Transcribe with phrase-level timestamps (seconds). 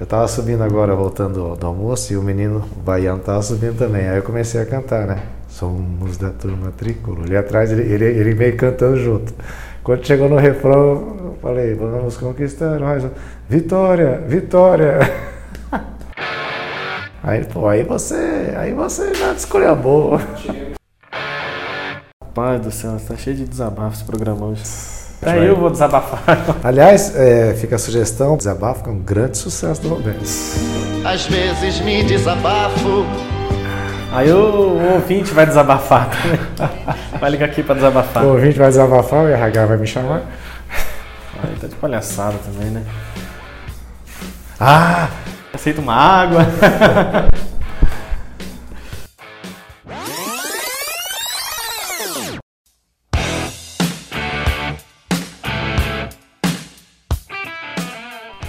[0.00, 4.08] Eu tava subindo agora, voltando do almoço, e o menino o baiano tava subindo também.
[4.08, 5.22] Aí eu comecei a cantar, né?
[5.48, 7.24] Somos da turma tricolor.
[7.24, 9.34] Ali atrás, ele, ele, ele meio cantando junto.
[9.82, 13.04] Quando chegou no refrão, eu falei, vamos conquistar nós.
[13.48, 14.98] Vitória, vitória.
[17.20, 20.20] Aí, pô, aí você, aí você já escolheu a boa.
[22.32, 24.62] Pai do céu, tá cheio de desabafo esse programa hoje.
[25.20, 26.22] Até eu vou desabafar.
[26.62, 30.22] Aliás, é, fica a sugestão, desabafo que é um grande sucesso do Roberto.
[31.04, 33.04] Às vezes me desabafo.
[34.12, 36.40] Aí o, o ouvinte vai desabafar também.
[37.20, 38.24] Vai ligar aqui pra desabafar.
[38.24, 40.22] O ouvinte vai desabafar, o RH vai me chamar.
[41.42, 42.84] Aí tá de palhaçada também, né?
[44.60, 45.08] Ah,
[45.52, 46.46] Aceita uma água.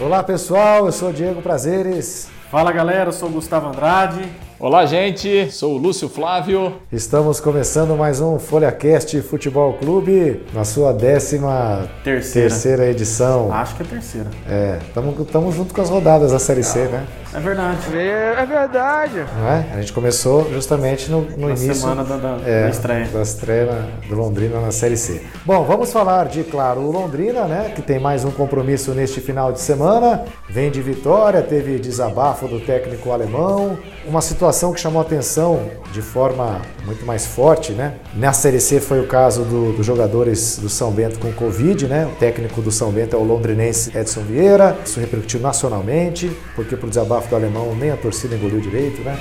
[0.09, 2.27] olá pessoal, eu sou Diego Prazeres.
[2.52, 4.26] Fala galera, eu sou o Gustavo Andrade.
[4.60, 5.49] Olá, gente.
[5.51, 6.73] Sou o Lúcio Flávio.
[6.91, 12.49] Estamos começando mais um FolhaCast Futebol Clube, na sua décima Terceira.
[12.49, 13.54] terceira edição.
[13.54, 14.27] Acho que é a terceira.
[14.49, 14.79] É,
[15.21, 17.05] estamos junto com as rodadas da Série C, né?
[17.34, 17.77] É verdade.
[17.96, 19.23] É verdade.
[19.40, 19.66] Não é?
[19.76, 23.05] A gente começou justamente no, no Na início semana da, da- é, da estreia.
[23.05, 25.21] da estreia do Londrina na Série C.
[25.45, 27.71] Bom, vamos falar de, claro, o Londrina, né?
[27.73, 30.26] Que tem mais um compromisso neste final de semana.
[30.49, 33.77] Vem de vitória, teve desabafo do técnico alemão.
[34.05, 37.95] Uma situação que chamou atenção de forma muito mais forte, né?
[38.15, 42.05] Na Série C foi o caso do- dos jogadores do São Bento com Covid, né?
[42.12, 44.77] O técnico do São Bento é o londrinense Edson Vieira.
[44.85, 49.17] Isso repercutiu nacionalmente, porque pro desabafo do alemão nem a torcida engoliu direito, né?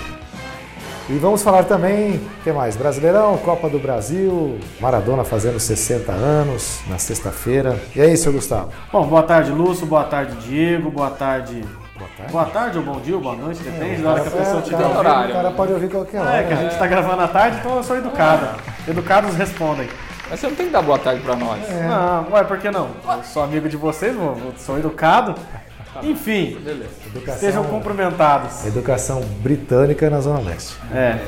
[1.11, 2.77] E vamos falar também, o que mais?
[2.77, 7.81] Brasileirão, Copa do Brasil, Maradona fazendo 60 anos na sexta-feira.
[7.97, 8.69] E aí, seu Gustavo?
[8.93, 9.87] Bom, boa tarde, Lúcio.
[9.87, 10.91] Boa tarde, Diego.
[10.91, 11.63] Boa tarde.
[12.19, 12.33] Boa tarde.
[12.33, 14.63] Boa tarde ou bom dia ou boa noite, depende da hora que a pessoa É,
[14.71, 14.99] cara, ouvindo.
[14.99, 15.31] horário.
[15.31, 16.37] o cara pode ouvir qualquer hora.
[16.37, 18.49] É, que a gente tá gravando à tarde, então eu sou educado.
[18.89, 19.89] Educados respondem.
[20.31, 21.61] Mas você não tem que dar boa tarde pra nós.
[21.71, 22.89] Não, ué, por que não?
[23.09, 24.15] Eu sou amigo de vocês,
[24.59, 25.35] sou educado.
[26.03, 26.57] Enfim,
[27.07, 28.65] Educação, estejam cumprimentados.
[28.67, 30.77] educação britânica na Zona Leste.
[30.95, 31.19] É.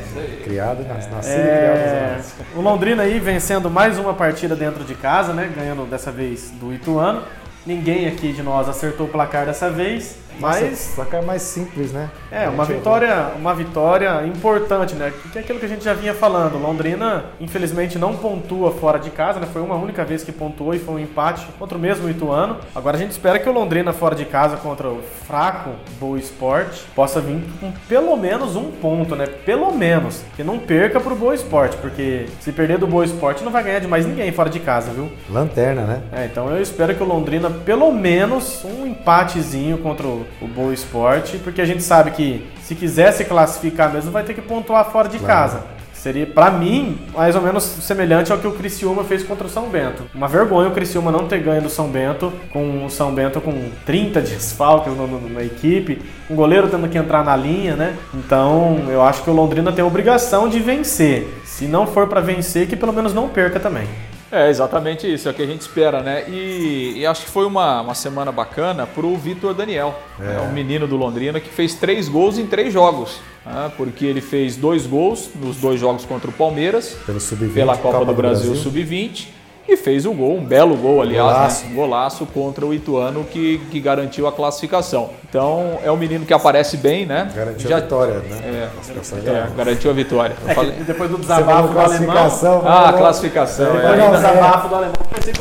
[0.45, 2.33] Criado, nas- nascido e criado na Zona É, Leste.
[2.55, 5.51] o Londrina aí vencendo mais uma partida dentro de casa, né?
[5.57, 7.23] Ganhando dessa vez do Ituano.
[7.67, 12.11] Ninguém aqui de nós acertou o placar dessa vez, mas Nossa, placar mais simples, né?
[12.31, 15.13] É uma vitória, uma vitória importante, né?
[15.33, 16.59] Que é aquilo que a gente já vinha falando.
[16.59, 19.49] Londrina, infelizmente, não pontua fora de casa, né?
[19.53, 22.59] Foi uma única vez que pontuou e foi um empate contra o mesmo Ituano.
[22.75, 26.85] Agora a gente espera que o Londrina fora de casa contra o fraco Boa Esporte
[26.95, 29.27] possa vir com pelo menos um ponto, né?
[29.27, 30.23] Pelo menos.
[30.37, 33.81] Que não perca pro Boa Esporte, porque se perder do Boa Esporte não vai ganhar
[33.81, 35.11] de mais ninguém fora de casa, viu?
[35.29, 36.03] Lanterna, né?
[36.13, 40.25] É, então eu espero que o Londrina, pelo menos, um empatezinho contra o
[40.55, 42.20] Boa Esporte, porque a gente sabe que
[42.63, 45.63] se quiser se classificar mesmo, vai ter que pontuar fora de casa.
[45.93, 49.69] Seria, pra mim, mais ou menos semelhante ao que o Criciúma fez contra o São
[49.69, 50.05] Bento.
[50.15, 53.53] Uma vergonha o Criciúma não ter ganho do São Bento, com o São Bento com
[53.85, 56.01] 30 desfalques no- na equipe,
[56.31, 57.97] um goleiro tendo que entrar na linha, né?
[58.15, 61.29] Então, eu acho que o Londrina tem a obrigação de vencer.
[61.45, 63.87] Se não for pra vencer, que pelo menos não perca também.
[64.33, 66.25] É exatamente isso, é o que a gente espera, né?
[66.29, 70.41] E, e acho que foi uma, uma semana bacana pro Vitor Daniel, né?
[70.49, 73.19] um menino do Londrina que fez três gols em três jogos.
[73.45, 73.73] né?
[73.77, 77.53] Porque ele fez dois gols nos dois jogos contra o Palmeiras, Pelo Sub-20.
[77.55, 79.27] pela Copa, do, Brasil, Sub-20,
[79.73, 81.65] e fez o gol, um belo gol, aliás, Golaço.
[81.65, 81.71] né?
[81.71, 85.11] um golaço contra o Ituano que, que garantiu a classificação.
[85.29, 87.31] Então é um menino que aparece bem, né?
[87.35, 88.41] Garantiu a vitória, né?
[88.45, 89.47] É, é, já.
[89.57, 90.37] garantiu a vitória.
[90.45, 91.85] Eu É falei- depois do desabafo do alemão.
[92.15, 92.63] classificação.
[92.67, 93.67] Ah, falou- classificação.
[93.67, 93.89] Depois é.
[93.93, 95.35] Depois do não, desabafo do alemão, pensei.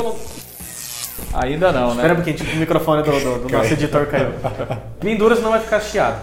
[1.34, 2.16] Ainda não, Espera um né?
[2.16, 4.30] pouquinho, tipo, o microfone do, do- do nosso editor caiu.
[5.00, 6.18] Pendura, senão vai ficar chiado.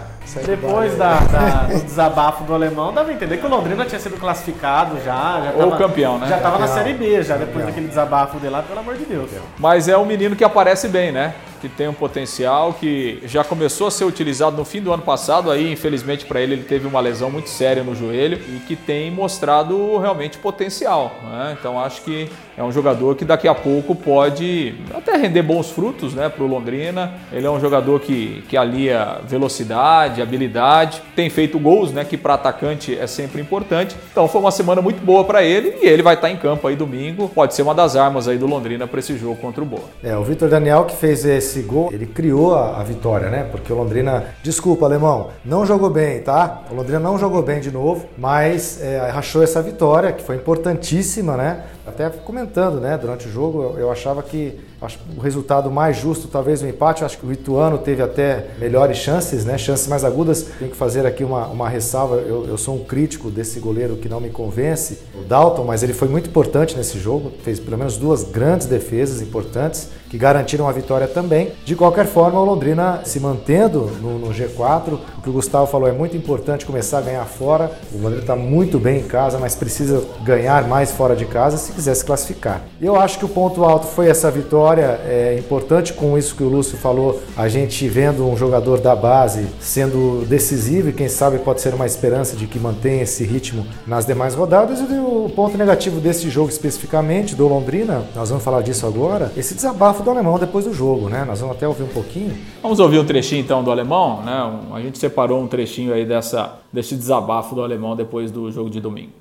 [0.45, 4.17] Depois da, da- do desabafo do alemão, dava a entender que o Londrina tinha sido
[4.19, 5.41] classificado já.
[5.41, 6.27] já Ou tava- campeão, né?
[6.27, 6.83] Já tava na Campeão.
[6.83, 9.29] Série B, já depois daquele desabafo dele lá, pelo amor de Deus.
[9.57, 11.33] Mas é um menino que aparece bem, né?
[11.59, 15.51] Que tem um potencial, que já começou a ser utilizado no fim do ano passado.
[15.51, 19.09] Aí, infelizmente para ele, ele teve uma lesão muito séria no joelho e que tem
[19.11, 21.15] mostrado realmente potencial.
[21.23, 21.57] né?
[21.59, 26.15] Então acho que é um jogador que daqui a pouco pode até render bons frutos,
[26.15, 26.27] né?
[26.27, 27.13] Para o Londrina.
[27.31, 32.03] Ele é um jogador que, que alia velocidade, habilidade, tem feito gols, né?
[32.03, 33.95] Que para atacante é sempre importante.
[34.11, 36.75] Então foi uma semana muito boa para ele e ele vai estar em campo aí
[36.75, 37.29] domingo.
[37.29, 39.83] Pode ser uma das armas aí do Londrina para esse jogo contra o Boa.
[40.03, 43.47] É, o Vitor Daniel que fez esse esse gol, ele criou a, a, vitória, né?
[43.49, 46.63] Porque o Londrina, desculpa, alemão, não jogou bem, tá?
[46.69, 51.37] O Londrina não jogou bem de novo, mas é, rachou essa vitória, que foi importantíssima,
[51.37, 51.63] né?
[51.85, 52.97] Até comentando, né?
[52.97, 57.03] Durante o jogo, eu, eu achava que Acho o resultado mais justo, talvez o empate.
[57.03, 59.57] Acho que o Ituano teve até melhores chances, né?
[59.57, 60.43] chances mais agudas.
[60.59, 62.17] Tenho que fazer aqui uma, uma ressalva.
[62.17, 65.93] Eu, eu sou um crítico desse goleiro que não me convence, o Dalton, mas ele
[65.93, 67.31] foi muito importante nesse jogo.
[67.43, 71.51] Fez pelo menos duas grandes defesas importantes que garantiram a vitória também.
[71.65, 74.99] De qualquer forma, o Londrina se mantendo no, no G4.
[75.17, 77.71] O que o Gustavo falou é muito importante começar a ganhar fora.
[77.91, 81.71] O Londrina está muito bem em casa, mas precisa ganhar mais fora de casa se
[81.71, 82.61] quiser se classificar.
[82.79, 86.43] Eu acho que o ponto alto foi essa vitória vitória é importante com isso que
[86.43, 91.39] o Lúcio falou, a gente vendo um jogador da base sendo decisivo e quem sabe
[91.39, 94.79] pode ser uma esperança de que mantenha esse ritmo nas demais rodadas.
[94.79, 99.55] E o ponto negativo desse jogo especificamente, do Londrina, nós vamos falar disso agora, esse
[99.55, 101.23] desabafo do alemão depois do jogo, né?
[101.25, 102.35] Nós vamos até ouvir um pouquinho.
[102.61, 104.59] Vamos ouvir um trechinho então do alemão, né?
[104.73, 108.81] A gente separou um trechinho aí dessa, desse desabafo do alemão depois do jogo de
[108.81, 109.11] domingo.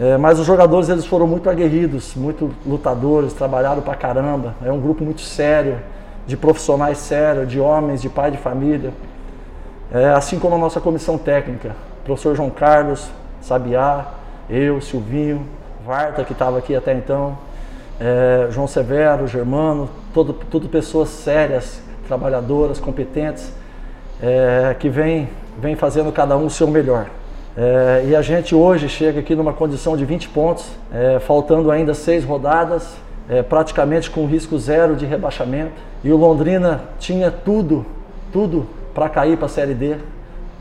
[0.00, 4.54] É, mas os jogadores eles foram muito aguerridos, muito lutadores, trabalharam pra caramba.
[4.64, 5.76] É um grupo muito sério,
[6.26, 8.94] de profissionais sérios, de homens, de pai de família.
[9.92, 13.10] É, assim como a nossa comissão técnica, professor João Carlos,
[13.42, 14.06] Sabiá,
[14.48, 15.46] eu, Silvinho,
[15.84, 17.36] Varta, que estava aqui até então,
[18.00, 23.52] é, João Severo, Germano, todo, tudo pessoas sérias, trabalhadoras, competentes,
[24.22, 27.06] é, que vem, vem fazendo cada um o seu melhor.
[27.56, 31.94] É, e a gente hoje chega aqui numa condição de 20 pontos, é, faltando ainda
[31.94, 32.96] seis rodadas,
[33.28, 35.72] é, praticamente com risco zero de rebaixamento.
[36.04, 37.84] E o Londrina tinha tudo,
[38.32, 39.96] tudo para cair para a Série D,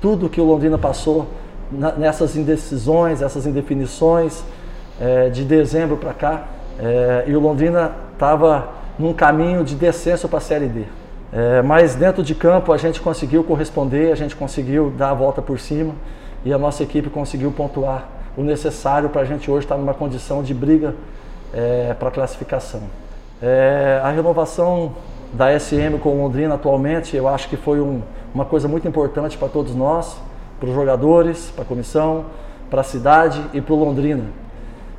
[0.02, 1.28] tudo que o Londrina passou
[1.72, 4.44] na, nessas indecisões, essas indefinições
[5.00, 6.48] é, de dezembro para cá.
[6.80, 10.84] É, e o Londrina estava num caminho de descenso para a Série D.
[11.32, 15.40] É, mas dentro de campo a gente conseguiu corresponder, a gente conseguiu dar a volta
[15.40, 15.94] por cima
[16.44, 18.08] e a nossa equipe conseguiu pontuar
[18.38, 20.96] o necessário para a gente hoje estar numa condição de briga
[21.54, 22.82] é, para classificação.
[23.42, 24.94] É, a renovação
[25.34, 28.02] da SM com o Londrina atualmente, eu acho que foi um,
[28.34, 30.18] uma coisa muito importante para todos nós,
[30.60, 32.26] para os jogadores, para a comissão,
[32.70, 34.26] para a cidade e para o Londrina.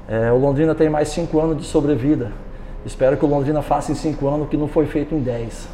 [0.09, 2.33] É, o Londrina tem mais cinco anos de sobrevida.
[2.85, 5.69] Espero que o Londrina faça em cinco anos o que não foi feito em dez,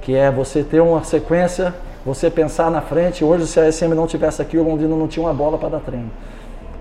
[0.00, 1.72] que é você ter uma sequência
[2.04, 3.24] você pensar na frente.
[3.24, 5.80] Hoje, se a SM não tivesse aqui, o Londrina não tinha uma bola para dar
[5.80, 6.10] treino.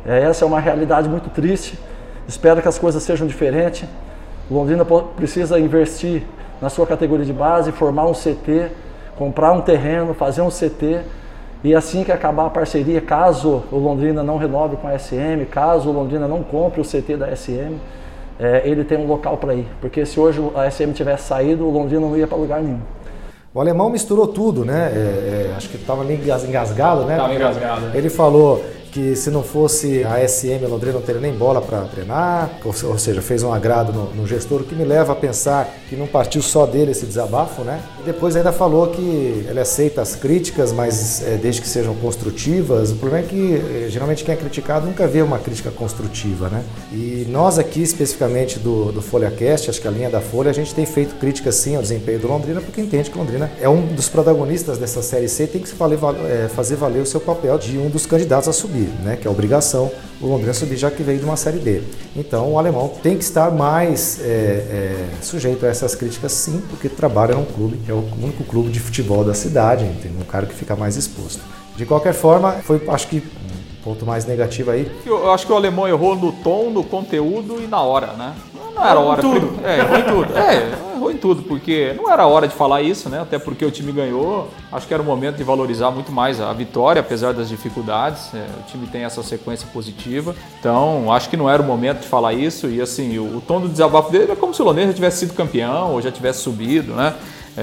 [0.05, 1.77] É, essa é uma realidade muito triste.
[2.27, 3.87] Espero que as coisas sejam diferentes.
[4.49, 4.85] O Londrina
[5.15, 6.23] precisa investir
[6.61, 8.71] na sua categoria de base, formar um CT,
[9.17, 11.01] comprar um terreno, fazer um CT.
[11.63, 15.89] E assim que acabar a parceria, caso o Londrina não renove com a SM, caso
[15.89, 17.75] o Londrina não compre o CT da SM,
[18.39, 19.67] é, ele tem um local para ir.
[19.79, 22.79] Porque se hoje a SM tivesse saído, o Londrina não ia para lugar nenhum.
[23.53, 24.91] O alemão misturou tudo, né?
[24.93, 27.15] É, é, acho que estava meio engasgado, né?
[27.15, 27.91] Estava engasgado.
[27.93, 32.49] Ele falou que se não fosse a SM Londrina não teria nem bola para treinar,
[32.63, 35.73] ou, ou, seja, fez um agrado no, no, gestor, o que me leva a pensar
[35.89, 37.81] que não partiu só dele esse desabafo, né?
[38.01, 42.91] E depois ainda falou que ele aceita as críticas, mas é, desde que sejam construtivas.
[42.91, 46.63] O problema é que é, geralmente quem é criticado nunca vê uma crítica construtiva, né?
[46.91, 50.75] E nós aqui, especificamente do, do FolhaCast, acho que a linha da Folha, a gente
[50.75, 54.09] tem feito críticas sim ao desempenho do Londrina, porque entende que Londrina é um dos
[54.09, 57.89] protagonistas dessa Série C e tem que é, fazer valer o seu papel de um
[57.89, 59.17] dos candidatos a subir né?
[59.19, 59.91] que é a obrigação
[60.21, 61.81] o Londrina subir, já que veio de uma Série D.
[62.15, 66.87] Então o alemão tem que estar mais é, é, sujeito a essas críticas, sim, porque
[66.87, 70.45] trabalha num clube, que é o único clube de futebol da cidade, tem um cara
[70.45, 71.41] que fica mais exposto.
[71.75, 73.23] De qualquer forma, foi, acho que
[73.83, 74.89] ponto mais negativo aí.
[75.05, 78.33] Eu acho que o alemão errou no tom, no conteúdo e na hora, né?
[78.73, 79.21] Não era hora.
[79.21, 79.53] Tudo.
[79.63, 80.37] É, errou em tudo.
[80.37, 83.21] É, errou em tudo, porque não era hora de falar isso, né?
[83.21, 84.49] Até porque o time ganhou.
[84.71, 88.33] Acho que era o momento de valorizar muito mais a vitória, apesar das dificuldades.
[88.33, 90.35] É, o time tem essa sequência positiva.
[90.59, 92.67] Então, acho que não era o momento de falar isso.
[92.67, 95.19] E assim, o, o tom do desabafo dele é como se o Londrina já tivesse
[95.19, 97.13] sido campeão ou já tivesse subido, né?
[97.57, 97.61] É,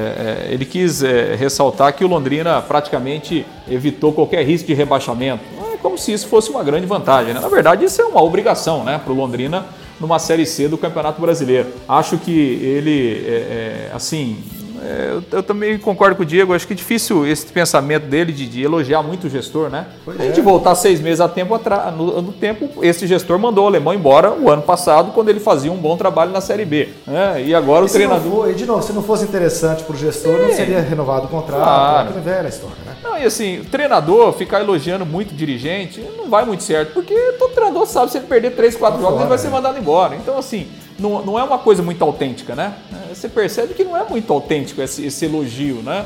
[0.51, 5.43] é, ele quis é, ressaltar que o Londrina praticamente evitou qualquer risco de rebaixamento.
[5.89, 7.33] Como se isso fosse uma grande vantagem.
[7.33, 7.41] Né?
[7.41, 9.65] Na verdade, isso é uma obrigação né, para o Londrina
[9.99, 11.69] numa Série C do Campeonato Brasileiro.
[11.89, 14.37] Acho que ele, é, é, assim,
[14.85, 18.33] é, eu, eu, também concordo com o Diego, acho que é difícil esse pensamento dele
[18.33, 19.87] de, de elogiar muito o gestor, né?
[20.05, 20.43] Pois a gente é.
[20.43, 24.31] voltar seis meses a tempo atrás, no, no, tempo, esse gestor mandou o alemão embora
[24.31, 26.91] o ano passado, quando ele fazia um bom trabalho na Série B.
[27.07, 27.45] Né?
[27.47, 28.31] E agora e o treinador.
[28.31, 31.29] For, e de novo, se não fosse interessante para o gestor, não seria renovado o
[31.29, 31.63] contrato.
[31.63, 32.11] Claro.
[32.15, 32.77] É velha história?
[33.03, 37.87] Não, e assim, treinador ficar elogiando muito dirigente não vai muito certo, porque todo treinador
[37.87, 40.17] sabe se ele perder três, quatro jogos, ele vai ser mandado embora.
[40.17, 42.75] Então, assim não, não é uma coisa muito autêntica, né?
[43.09, 46.05] Você percebe que não é muito autêntico esse, esse elogio, né?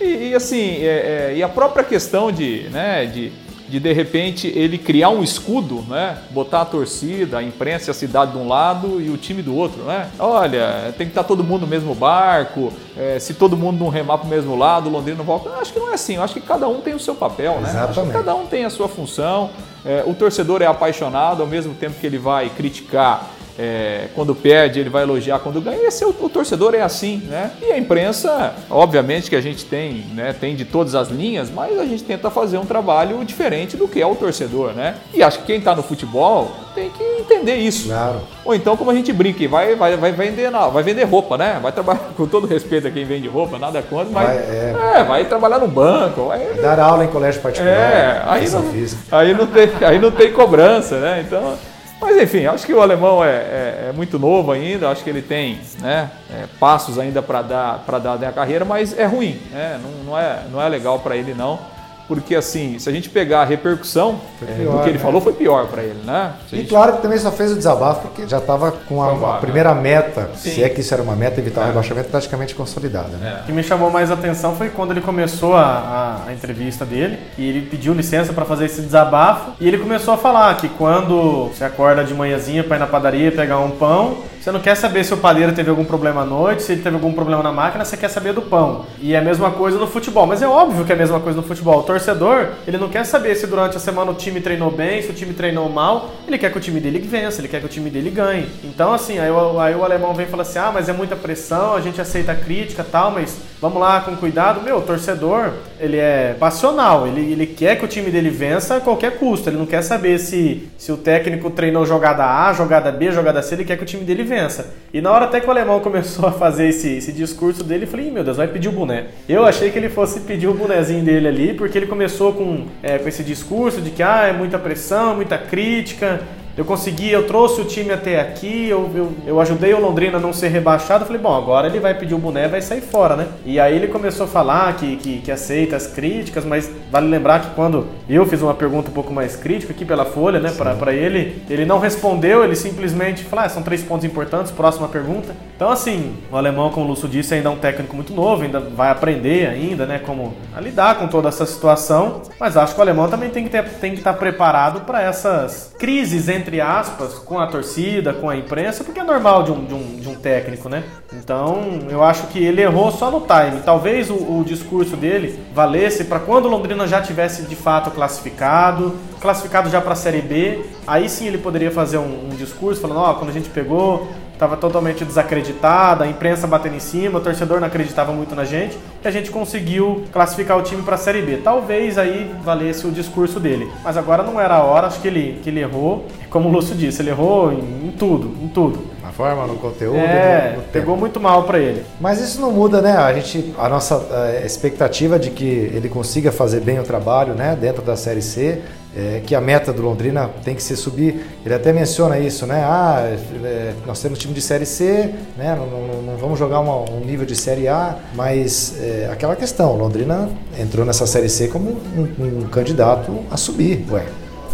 [0.00, 3.30] E, e assim, é, é, e a própria questão de, né, de,
[3.68, 6.18] de de repente ele criar um escudo, né?
[6.30, 9.54] Botar a torcida, a imprensa e a cidade de um lado e o time do
[9.54, 10.10] outro, né?
[10.18, 12.72] Olha, tem que estar todo mundo no mesmo barco.
[12.96, 15.48] é, se todo mundo não remar para o mesmo lado, o Londrina não volta.
[15.48, 16.16] Eu acho que não é assim.
[16.16, 17.58] Eu acho que cada um tem o seu papel, né?
[17.60, 18.12] Eu Acho que Exatamente.
[18.12, 19.50] cada um tem a sua função.
[19.84, 24.80] É, o torcedor é apaixonado, ao mesmo tempo que ele vai criticar é, quando perde,
[24.80, 25.86] ele vai elogiar quando ganha.
[25.86, 27.52] Esse é o, o torcedor é assim, né?
[27.62, 30.34] E a imprensa, obviamente que a gente tem, né?
[30.38, 34.00] Tem de todas as linhas, mas a gente tenta fazer um trabalho diferente do que
[34.02, 34.96] é o torcedor, né?
[35.12, 37.86] E acho que quem está no futebol tem que entender isso.
[37.88, 38.20] Claro.
[38.44, 41.58] Ou então, como a gente brinca, vai, vai, vai, vender, na- vai vender roupa, né?
[41.62, 44.74] Vai trabalhar com todo respeito a quem vende roupa, nada contra, mas Vai, é.
[44.96, 45.04] é.
[45.04, 47.72] vai trabalhar no banco, vai, Dar aula em colégio particular.
[47.72, 48.64] é, aí não,
[49.12, 51.24] aí, não tem, aí não tem cobrança, né?
[51.24, 51.56] Então,
[52.04, 55.22] mas enfim, acho que o alemão é, é- é muito novo ainda, acho que ele
[55.22, 59.80] tem né, é, passos ainda para dar dar na carreira, mas é ruim, né?
[59.82, 61.58] não, não é, não é legal para ele não,
[62.06, 65.04] porque assim, se a gente pegar a repercussão é, pior, do que ele né?
[65.04, 66.32] falou, foi pior para ele, né?
[66.48, 69.36] Se E gente- claro que também só fez o desabafo porque já estava com a,
[69.36, 70.50] a primeira meta, Sim.
[70.50, 71.64] se é que isso era uma meta, evitar É.
[71.64, 73.16] o rebaixamento praticamente consolidada.
[73.16, 73.40] Né?
[73.42, 77.18] O que me chamou mais atenção foi quando ele começou a, a- a entrevista dele
[77.38, 81.46] e ele pediu licença para fazer esse desabafo e ele começou a falar que quando
[81.48, 85.02] você acorda de manhãzinha para ir na padaria pegar um pão, você não quer saber
[85.04, 87.82] se o padeiro teve algum problema à noite, se ele teve algum problema na máquina,
[87.82, 88.84] você quer saber do pão.
[89.00, 91.40] E é a mesma coisa no futebol, mas é óbvio que é a mesma coisa
[91.40, 91.78] no futebol.
[91.78, 95.08] O torcedor, ele não quer saber se durante a semana o time treinou bem, se
[95.10, 97.70] o time treinou mal, ele quer que o time dele vença, ele quer que o
[97.70, 98.46] time dele ganhe.
[98.62, 101.16] Então, assim, aí, o- aí o alemão vem e fala assim: ah, mas é muita
[101.16, 104.62] pressão, a gente aceita a crítica e tal, mas vamos lá com cuidado.
[104.62, 108.80] Meu, o torcedor, ele é passional, ele, ele quer que o time dele vença a
[108.80, 113.10] qualquer custo, ele não quer saber se, se o técnico treinou jogada A, jogada B,
[113.10, 114.74] jogada C, ele quer que o time dele vença.
[114.92, 117.88] E na hora até que o alemão começou a fazer esse, esse discurso dele, eu
[117.88, 119.06] falei: meu Deus, vai pedir o boné.
[119.28, 122.98] Eu achei que ele fosse pedir o bonezinho dele ali, porque ele começou com, é,
[122.98, 126.20] com esse discurso de que ah, é muita pressão, muita crítica.
[126.56, 130.20] Eu consegui, eu trouxe o time até aqui, eu, eu, eu ajudei o Londrina a
[130.20, 131.04] não ser rebaixado.
[131.04, 133.26] Falei, bom, agora ele vai pedir o boné e vai sair fora, né?
[133.44, 137.40] E aí ele começou a falar que, que, que aceita as críticas, mas vale lembrar
[137.40, 140.74] que quando eu fiz uma pergunta um pouco mais crítica aqui pela Folha, né, pra,
[140.74, 145.34] pra ele, ele não respondeu, ele simplesmente falou, ah, são três pontos importantes, próxima pergunta.
[145.56, 148.60] Então, assim, o alemão, como o Lúcio disse, ainda é um técnico muito novo, ainda
[148.60, 152.22] vai aprender ainda, né, como a lidar com toda essa situação.
[152.38, 155.74] Mas acho que o alemão também tem que, ter, tem que estar preparado para essas
[155.78, 159.74] crises, entre aspas, com a torcida, com a imprensa, porque é normal de um, de
[159.74, 160.84] um, de um técnico, né?
[161.12, 163.62] Então, eu acho que ele errou só no time.
[163.64, 168.94] Talvez o, o discurso dele valesse para quando o Londrina já tivesse de fato classificado,
[169.20, 173.00] classificado já para a Série B, aí sim ele poderia fazer um, um discurso falando,
[173.00, 177.60] ó, quando a gente pegou, estava totalmente desacreditada, a imprensa batendo em cima, o torcedor
[177.60, 181.22] não acreditava muito na gente, e a gente conseguiu classificar o time para a Série
[181.22, 181.38] B.
[181.38, 183.70] Talvez aí valesse o discurso dele.
[183.82, 186.06] Mas agora não era a hora, acho que ele, que ele errou.
[186.30, 188.84] Como o Lúcio disse, ele errou em, em tudo, em tudo.
[189.00, 190.72] Na forma, no conteúdo, É, no, no tempo.
[190.72, 191.84] pegou muito mal para ele.
[192.00, 192.96] Mas isso não muda, né?
[192.96, 197.56] A gente, a nossa eh, expectativa de que ele consiga fazer bem o trabalho, né,
[197.60, 198.62] dentro da Série C,
[198.96, 201.26] é, que a meta do Londrina tem que ser subir.
[201.44, 202.62] Ele até menciona isso, né?
[202.64, 205.56] Ah, é, nós temos time de Série C, né?
[205.58, 209.76] Não, não- não vamos jogar uma- um nível de Série A, mas é, aquela questão,
[209.76, 214.04] Londrina entrou nessa Série C como um, um candidato a subir, ué.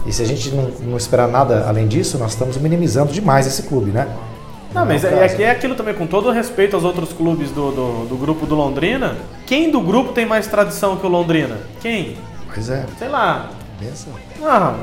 [0.07, 3.65] E se a gente não, não esperar nada além disso, nós estamos minimizando demais esse
[3.65, 4.09] clube, né?
[4.73, 7.73] Não, mas é é, aqui é aquilo também, com todo respeito aos outros clubes do,
[7.73, 11.59] do, do grupo do Londrina, quem do grupo tem mais tradição que o Londrina?
[11.81, 12.17] Quem?
[12.55, 13.51] Pois é, Sei lá.
[13.81, 14.11] Pensa.
[14.45, 14.77] Ah,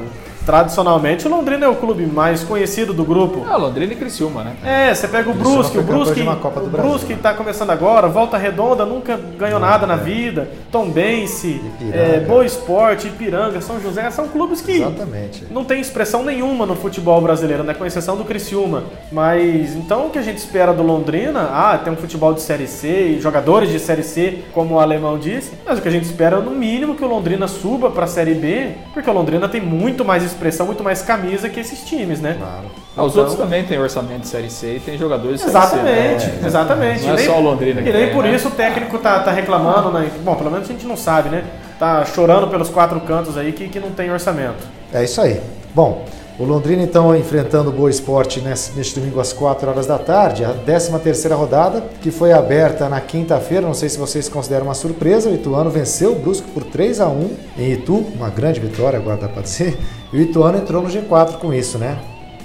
[0.48, 3.46] tradicionalmente o Londrina é o clube mais conhecido do grupo.
[3.50, 4.56] Ah, Londrina e Criciúma, né?
[4.64, 7.20] É, você pega o Criciúma Brusque, o Brusque, de uma Copa do o Brusque né?
[7.22, 11.62] tá começando agora, Volta Redonda, nunca ganhou nada na vida, Tombense,
[11.92, 15.44] é, Boa Esporte, Ipiranga, São José, são clubes que Exatamente.
[15.52, 17.74] não tem expressão nenhuma no futebol brasileiro, né?
[17.74, 18.86] Com exceção do Criciúma.
[19.12, 21.50] Mas então o que a gente espera do Londrina?
[21.52, 25.20] Ah, tem um futebol de Série C e jogadores de Série C, como o alemão
[25.20, 25.52] disse.
[25.66, 28.08] Mas o que a gente espera é no mínimo que o Londrina suba para a
[28.08, 32.22] Série B, porque o Londrina tem muito mais expressão, muito mais camisa que esses times,
[32.22, 32.36] né?
[32.40, 32.66] Claro.
[32.96, 36.22] Ah, os Então- outros também têm orçamento de Série C e tem jogadores de Exatamente,
[36.22, 36.42] Série C.
[36.42, 36.48] né?
[36.48, 37.02] exatamente.
[37.04, 38.36] Não é E nem- só o Londrina que E nem tem, por né?
[38.36, 40.10] isso o técnico tá, tá reclamando, né?
[40.24, 41.44] Bom, pelo menos a gente não sabe, né?
[41.80, 44.64] Tá chorando pelos quatro cantos aí que, que não tem orçamento.
[44.94, 45.42] É isso aí.
[45.76, 46.06] Bom,
[46.40, 50.54] o Londrina então enfrentando o Boa Esporte neste domingo às 4 horas da tarde, a
[50.54, 55.30] 13 terceira rodada, que foi aberta na quinta-feira, não sei se vocês consideram uma surpresa,
[55.30, 59.18] o Ituano venceu o Brusque por 3 a 1 em Itu, uma grande vitória, agora
[59.18, 59.78] dá para dizer,
[60.14, 61.98] e o Ituano entrou no G4 com isso, né?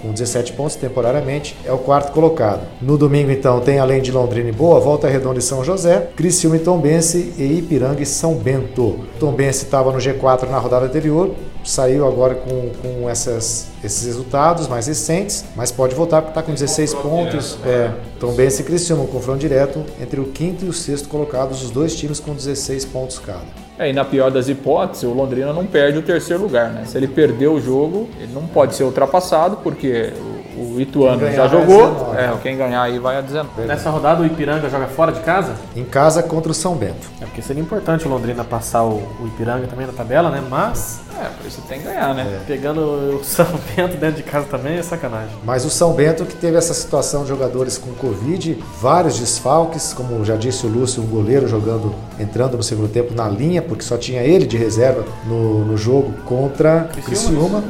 [0.03, 2.67] com 17 pontos temporariamente, é o quarto colocado.
[2.81, 6.57] No domingo, então, tem além de Londrina e Boa, Volta Redonda e São José, Criciúma
[6.57, 8.99] e Tombense e Ipiranga e São Bento.
[9.21, 11.31] Tombense estava no G4 na rodada anterior,
[11.65, 16.53] saiu agora com, com essas, esses resultados mais recentes, mas pode voltar porque está com
[16.53, 17.59] 16 pontos.
[17.63, 21.63] Direto, é, Tombense e Criciúma, um confronto direto entre o quinto e o sexto colocados,
[21.63, 23.63] os dois times com 16 pontos cada.
[23.79, 26.85] É, e na pior das hipóteses, o Londrina não perde o terceiro lugar, né?
[26.87, 30.13] Se ele perder o jogo, ele não pode ser ultrapassado, porque
[30.57, 32.15] o Ituano já jogou.
[32.17, 33.63] É, quem ganhar aí vai a 19.
[33.67, 35.55] Nessa rodada o Ipiranga joga fora de casa?
[35.77, 37.09] Em casa contra o São Bento.
[37.21, 40.43] É porque seria importante o Londrina passar o, o Ipiranga também na tabela, né?
[40.49, 41.01] Mas.
[41.19, 42.23] É, por isso tem que ganhar, né?
[42.23, 42.45] É.
[42.47, 45.35] Pegando o São Bento dentro de casa também é sacanagem.
[45.45, 50.25] Mas o São Bento que teve essa situação de jogadores com Covid, vários desfalques, como
[50.25, 53.97] já disse o Lúcio, um goleiro jogando, entrando no segundo tempo na linha, porque só
[53.97, 57.63] tinha ele de reserva no, no jogo contra o Criciúma.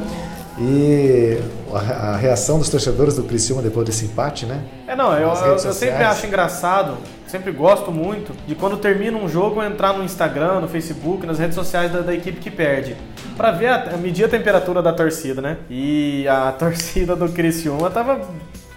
[0.59, 1.39] E
[1.73, 4.63] a reação dos torcedores do Criciúma depois desse empate, né?
[4.87, 9.27] É, não, eu, eu, eu sempre acho engraçado, sempre gosto muito de quando termina um
[9.27, 12.95] jogo entrar no Instagram, no Facebook, nas redes sociais da, da equipe que perde,
[13.35, 15.57] para ver a, medir a temperatura da torcida, né?
[15.69, 18.21] E a torcida do Criciúma tava,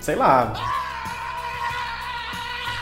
[0.00, 0.54] sei lá,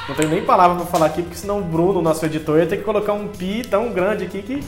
[0.08, 2.76] não tenho nem palavra para falar aqui, porque senão o Bruno, nosso editor, ia ter
[2.76, 4.62] que colocar um pi tão grande aqui que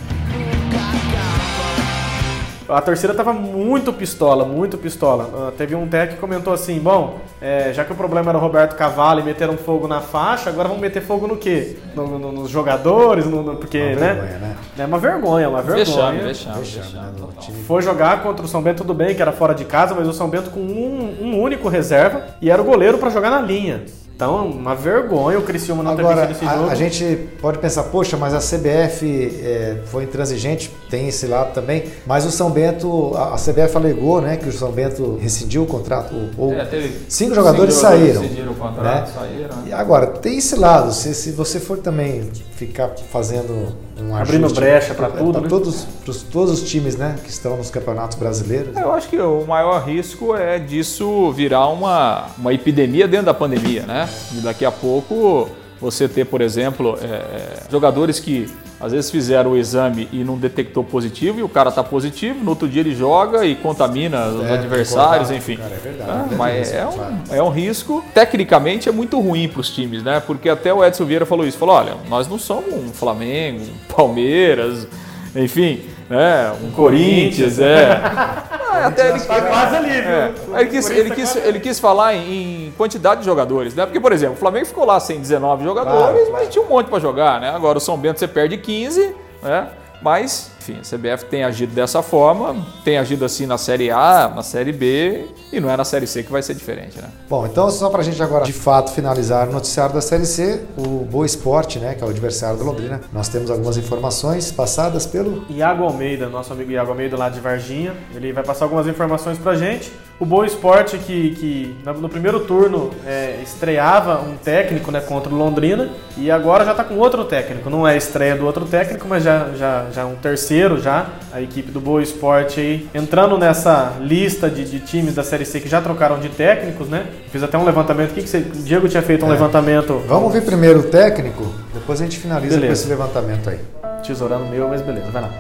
[2.69, 5.25] a torcida tava muito pistola, muito pistola.
[5.25, 8.41] Uh, teve um tech que comentou assim: bom, é, já que o problema era o
[8.41, 11.77] Roberto Cavalli e meteram fogo na faixa, agora vamos meter fogo no quê?
[11.95, 14.15] No, no, nos jogadores, no, no, porque, uma né?
[14.15, 14.57] Vergonha, né?
[14.79, 15.85] É uma vergonha, uma vergonha.
[15.85, 17.65] Vexame, vexame, vexame, vexame.
[17.67, 20.13] Foi jogar contra o São Bento, tudo bem, que era fora de casa, mas o
[20.13, 23.85] São Bento com um, um único reserva e era o goleiro para jogar na linha.
[24.17, 26.71] Então, uma vergonha o Criciúma não Agora, ter vencido esse jogo.
[26.71, 31.53] A, a gente pode pensar, poxa, mas a CBF é, foi intransigente, tem esse lado
[31.53, 31.85] também.
[32.07, 35.67] Mas o São Bento, a, a CBF alegou, né, que o São Bento rescindiu o
[35.67, 36.15] contrato.
[36.39, 36.67] Ou é,
[37.07, 38.23] cinco jogadores cinco saíram.
[38.23, 39.15] Decidiram o contrato, né?
[39.15, 39.57] saíram.
[39.57, 39.65] Né?
[39.67, 40.95] E agora, tem esse lado.
[40.95, 45.33] Se, se você for também ficar fazendo um Abrindo brecha para tudo.
[45.33, 45.49] Para né?
[45.49, 45.87] todos,
[46.31, 48.77] todos os times né, que estão nos campeonatos brasileiros.
[48.77, 53.83] Eu acho que o maior risco é disso virar uma, uma epidemia dentro da pandemia,
[53.87, 54.09] né?
[54.35, 55.49] E daqui a pouco
[55.81, 58.51] você ter, por exemplo, é, é jogadores que
[58.81, 62.51] às vezes fizeram o exame e não detectou positivo e o cara está positivo, no
[62.51, 65.57] outro dia ele joga e contamina os é, adversários, enfim.
[65.57, 68.05] Cara, é verdade, ah, é mas é, um, é um risco.
[68.13, 70.21] Tecnicamente é muito ruim para os times, né?
[70.21, 73.95] Porque até o Edson Vieira falou isso, falou, olha, nós não somos um Flamengo, um
[73.95, 74.87] Palmeiras,
[75.35, 76.53] enfim né?
[76.63, 78.01] Um Corinthians, é.
[78.77, 80.33] Ah, até ele, tá quase ali, é.
[80.55, 83.87] ele, quis, ele, quis, ele quis falar em, quantidade de jogadores, né?
[83.87, 86.89] Porque, por exemplo, o Flamengo ficou lá sem 19 jogadores, claro, mas tinha um monte
[86.89, 87.49] para jogar, né?
[87.49, 89.69] Agora o São Bento você perde 15, né?
[90.03, 94.43] Mas, enfim, a CBF tem agido dessa forma, tem agido assim na Série A, na
[94.43, 97.09] Série B, e não é na Série C que vai ser diferente, né?
[97.29, 100.65] Bom, então só para a gente agora de fato finalizar o noticiário da Série C,
[100.77, 105.07] o Boa Esporte, né, que é o adversário do Londrina, nós temos algumas informações passadas
[105.07, 105.45] pelo...
[105.49, 109.55] Iago Almeida, nosso amigo Iago Almeida lá de Varginha, ele vai passar algumas informações para
[109.55, 109.93] gente.
[110.19, 115.37] O Boa Esporte que, que no primeiro turno é, estreava um técnico né, contra o
[115.37, 117.69] Londrina e agora já está com outro técnico.
[117.69, 121.11] Não é a estreia do outro técnico, mas já, já, já um terceiro já.
[121.33, 125.61] A equipe do Boa Esporte aí entrando nessa lista de, de times da Série C
[125.61, 127.07] que já trocaram de técnicos, né?
[127.31, 128.13] Fiz até um levantamento.
[128.13, 128.39] O que, que você.
[128.39, 129.33] O Diego tinha feito um é.
[129.33, 130.03] levantamento.
[130.07, 132.67] Vamos ver primeiro o técnico, depois a gente finaliza beleza.
[132.67, 133.59] com esse levantamento aí.
[134.05, 135.31] Tesourando meu, mas beleza, vai lá.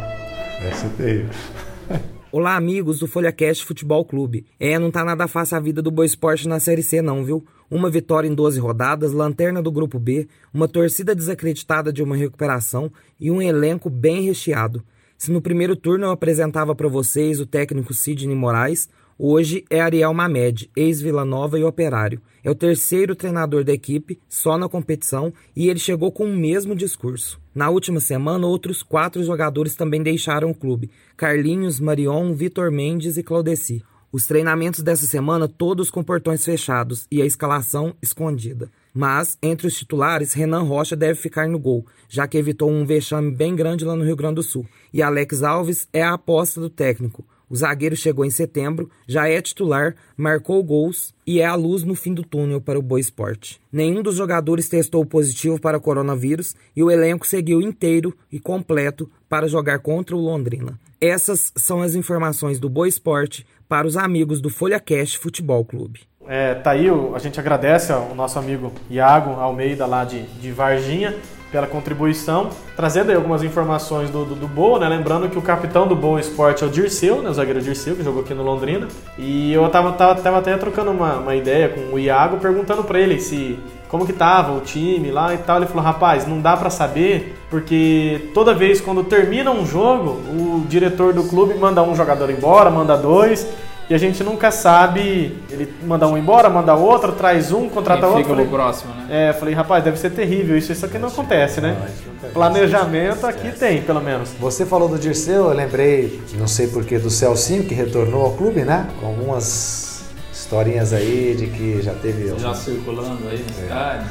[0.70, 1.30] Essa é terrível.
[2.32, 4.44] Olá, amigos do FolhaCast Futebol Clube.
[4.60, 7.42] É, não tá nada fácil a vida do Boa Esporte na Série C, não, viu?
[7.70, 12.92] Uma vitória em 12 rodadas, lanterna do Grupo B, uma torcida desacreditada de uma recuperação
[13.18, 14.84] e um elenco bem recheado.
[15.18, 18.86] Se no primeiro turno eu apresentava para vocês o técnico Sidney Moraes,
[19.18, 22.20] hoje é Ariel Mamed, ex-Vila Nova e Operário.
[22.44, 26.76] É o terceiro treinador da equipe, só na competição, e ele chegou com o mesmo
[26.76, 27.40] discurso.
[27.54, 33.22] Na última semana, outros quatro jogadores também deixaram o clube: Carlinhos, Marion, Vitor Mendes e
[33.22, 33.82] Claudeci.
[34.12, 38.70] Os treinamentos dessa semana todos com portões fechados e a escalação escondida.
[38.98, 43.30] Mas, entre os titulares, Renan Rocha deve ficar no gol, já que evitou um vexame
[43.30, 44.64] bem grande lá no Rio Grande do Sul.
[44.90, 47.22] E Alex Alves é a aposta do técnico.
[47.46, 51.94] O zagueiro chegou em setembro, já é titular, marcou gols e é a luz no
[51.94, 53.60] fim do túnel para o Boa Esporte.
[53.70, 59.46] Nenhum dos jogadores testou positivo para coronavírus e o elenco seguiu inteiro e completo para
[59.46, 60.80] jogar contra o Londrina.
[60.98, 66.00] Essas são as informações do Boa Esporte para os amigos do Folha Cash Futebol Clube.
[66.28, 71.14] É, tá aí, a gente agradece ao nosso amigo Iago Almeida lá de, de Varginha.
[71.50, 72.50] pela contribuição.
[72.76, 74.88] Trazendo aí algumas informações do, do, do Boa, né?
[74.88, 77.30] Lembrando que o capitão do Boa Esporte é o Dirceu, né?
[77.30, 78.88] O zagueiro Dirceu, que jogou aqui no Londrina.
[79.16, 83.00] E eu tava, tava, tava até trocando uma, uma ideia com o Iago, perguntando para
[83.00, 83.58] ele se
[83.88, 85.58] como que tava o time lá e tal.
[85.58, 90.66] Ele falou, rapaz, não dá para saber, porque toda vez quando termina um jogo, o
[90.68, 93.46] diretor do clube manda um jogador embora, manda dois,
[93.88, 98.08] e a gente nunca sabe, ele manda um embora, manda outro, traz um, contrata Quem
[98.08, 98.22] outro.
[98.22, 99.28] fica Falei, no próximo, né?
[99.28, 101.76] é, falei, rapaz, deve ser terrível isso, isso aqui não acontece, né?
[102.32, 104.30] Planejamento aqui tem, pelo menos.
[104.40, 108.62] Você falou do Dirceu, eu lembrei, não sei porquê, do Celcinho, que retornou ao clube,
[108.62, 108.88] né?
[109.00, 112.36] Com algumas historinhas aí de que já teve.
[112.38, 114.06] Já circulando aí na cidade.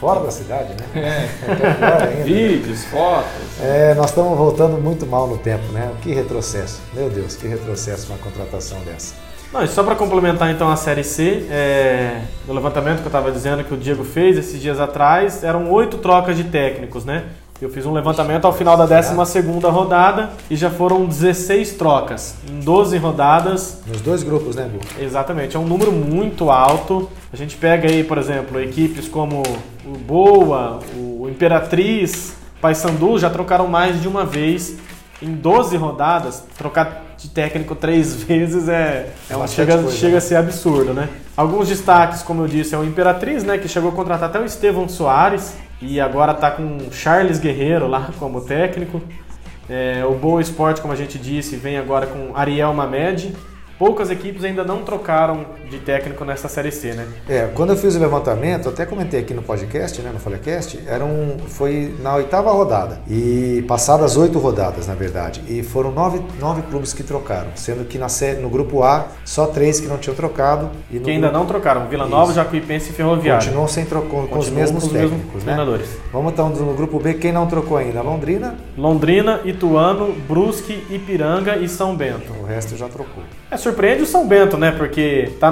[0.00, 0.86] Fora da cidade, né?
[0.94, 1.28] É.
[1.46, 2.24] É ainda.
[2.24, 3.30] Vídeos, fotos.
[3.60, 5.92] É, nós estamos voltando muito mal no tempo, né?
[6.00, 6.80] Que retrocesso.
[6.94, 9.14] Meu Deus, que retrocesso uma contratação dessa.
[9.52, 13.30] Não, e só para complementar então a Série C, é, no levantamento que eu estava
[13.30, 17.24] dizendo que o Diego fez esses dias atrás, eram oito trocas de técnicos, né?
[17.60, 19.12] Eu fiz um levantamento ao final da 12
[19.66, 22.34] rodada e já foram 16 trocas.
[22.50, 24.80] Em 12 rodadas, Nos dois grupos, né, Bu?
[25.02, 27.10] Exatamente, é um número muito alto.
[27.30, 29.42] A gente pega aí, por exemplo, equipes como
[29.84, 34.78] o Boa, o Imperatriz, Paysandu já trocaram mais de uma vez.
[35.20, 40.18] Em 12 rodadas, trocar de técnico três vezes é, é um, chega, coisa, chega né?
[40.18, 41.08] a ser absurdo, né?
[41.36, 44.44] Alguns destaques, como eu disse, é o Imperatriz, né, que chegou a contratar até o
[44.44, 49.00] Estevão Soares e agora tá com o Charles Guerreiro lá como técnico.
[49.68, 53.34] É, o Boa Esporte, como a gente disse, vem agora com Ariel Mamed.
[53.80, 57.06] Poucas equipes ainda não trocaram de técnico nessa Série C, né?
[57.26, 61.02] É, quando eu fiz o levantamento, até comentei aqui no podcast, né, no Falecast, era
[61.02, 63.00] um, foi na oitava rodada.
[63.08, 65.42] E passadas oito rodadas, na verdade.
[65.48, 68.08] E foram nove, nove clubes que trocaram, sendo que na
[68.42, 70.68] no grupo A, só três que não tinham trocado.
[70.90, 71.88] E Que ainda grupo- não trocaram.
[71.88, 72.34] Vila Nova.
[72.34, 73.42] Jacuipense e Ferroviário.
[73.46, 75.54] Continuam sem trocar com, os mesmos com os mesmos técnicos, né?
[75.54, 75.88] treinadores.
[76.12, 78.02] Vamos então no grupo B, quem não trocou ainda?
[78.02, 82.30] Londrina, Londrina, Ituano, Brusque, Ipiranga e São Bento.
[82.42, 83.22] o resto já trocou.
[83.50, 84.70] É, surpreende o São Bento, né?
[84.70, 85.50] Porque tá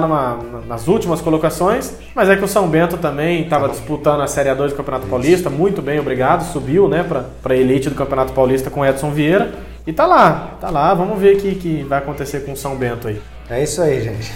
[0.65, 4.69] nas últimas colocações, mas é que o São Bento também estava disputando a Série A2
[4.69, 8.85] do Campeonato Paulista, muito bem, obrigado, subiu, né, pra, pra elite do Campeonato Paulista com
[8.85, 9.51] Edson Vieira.
[9.85, 12.75] E tá lá, tá lá, vamos ver o que, que vai acontecer com o São
[12.75, 13.21] Bento aí.
[13.49, 14.31] É isso aí, gente.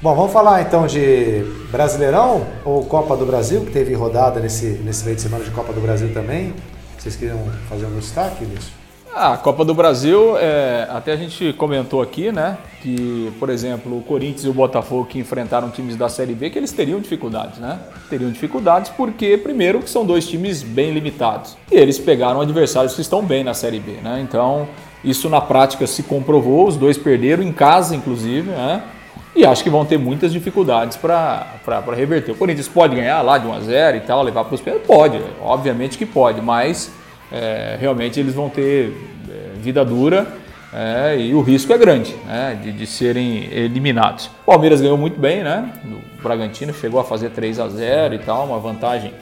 [0.00, 5.04] Bom, vamos falar então de Brasileirão ou Copa do Brasil, que teve rodada nesse, nesse
[5.04, 6.54] meio de semana de Copa do Brasil também.
[6.96, 8.79] Vocês queriam fazer um destaque nisso?
[9.12, 12.56] Ah, a Copa do Brasil, é, até a gente comentou aqui, né?
[12.80, 16.58] Que, por exemplo, o Corinthians e o Botafogo que enfrentaram times da Série B, que
[16.58, 17.78] eles teriam dificuldades, né?
[18.08, 21.56] Teriam dificuldades porque, primeiro, que são dois times bem limitados.
[21.70, 24.20] E eles pegaram adversários que estão bem na Série B, né?
[24.22, 24.68] Então,
[25.02, 28.82] isso na prática se comprovou, os dois perderam em casa, inclusive, né?
[29.34, 31.46] E acho que vão ter muitas dificuldades para
[31.96, 32.32] reverter.
[32.32, 34.86] O Corinthians pode ganhar lá de 1 a 0 e tal, levar para os pênaltis?
[34.86, 36.92] Pode, obviamente que pode, mas
[37.32, 38.92] é, realmente eles vão ter
[39.28, 40.26] é, vida dura
[40.72, 44.26] é, e o risco é grande né, de, de serem eliminados.
[44.42, 45.68] O Palmeiras ganhou muito bem, né?
[46.18, 49.12] O Bragantino chegou a fazer 3 a 0 e tal, uma vantagem.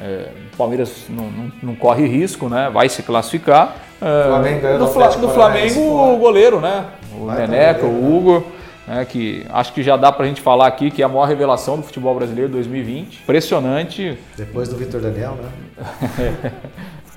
[0.00, 2.68] É, o Palmeiras não, não- não corre risco, né?
[2.72, 3.76] Vai se classificar.
[4.02, 6.84] É, Flamengo do, Fla- do Flamengo, o goleiro, né?
[7.18, 8.46] O Vai Neneca, também, o Hugo,
[8.86, 11.76] né, que acho que já dá pra gente falar aqui que é a maior revelação
[11.76, 13.20] do futebol brasileiro 2020.
[13.22, 14.18] Impressionante.
[14.36, 16.34] Depois do Vitor Daniel, né?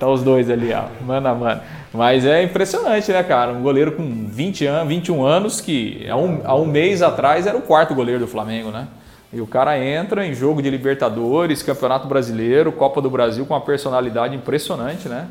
[0.00, 1.60] Tá os dois ali, ó, mano a mano.
[1.92, 3.52] Mas é impressionante, né, cara?
[3.52, 7.54] Um goleiro com 20 anos, 21 anos, que há um, há um mês atrás era
[7.54, 8.88] o quarto goleiro do Flamengo, né?
[9.30, 13.60] E o cara entra em jogo de Libertadores, Campeonato Brasileiro, Copa do Brasil com uma
[13.60, 15.28] personalidade impressionante, né?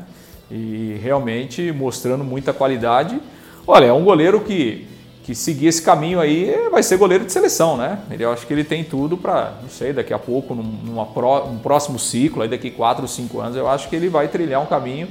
[0.48, 3.20] E realmente mostrando muita qualidade.
[3.66, 4.86] Olha, é um goleiro que,
[5.30, 8.00] que seguir esse caminho aí vai ser goleiro de seleção, né?
[8.10, 11.58] Ele, eu acho que ele tem tudo para, não sei, daqui a pouco, num um
[11.58, 14.66] próximo ciclo, aí daqui 4 ou 5 anos, eu acho que ele vai trilhar um
[14.66, 15.08] caminho,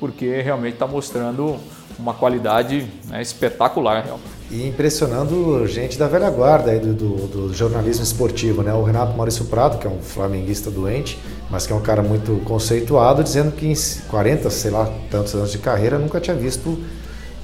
[0.00, 1.56] porque realmente está mostrando
[1.98, 4.28] uma qualidade né, espetacular, realmente.
[4.50, 8.72] E impressionando gente da velha guarda aí do, do- do jornalismo esportivo, né?
[8.74, 11.16] O Renato Maurício Prado, que é um flamenguista doente,
[11.48, 13.74] mas que é um cara muito conceituado, dizendo que em
[14.08, 16.76] 40, sei lá, tantos anos de carreira, nunca tinha visto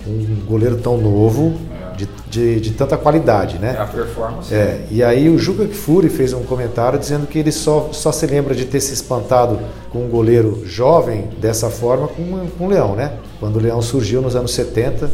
[0.06, 1.58] um goleiro tão novo,
[1.96, 3.76] de, de, de tanta qualidade, né?
[3.78, 4.54] a performance.
[4.54, 8.26] É, e aí o Juca Kfouri fez um comentário dizendo que ele só, só se
[8.26, 9.58] lembra de ter se espantado
[9.90, 13.12] com um goleiro jovem dessa forma com, com o Leão, né?
[13.40, 15.10] Quando o Leão surgiu nos anos 70